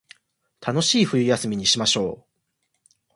[0.59, 2.25] 楽しい冬休みにしましょう